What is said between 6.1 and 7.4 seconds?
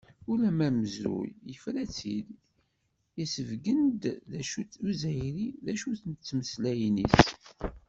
tmeslayin-is.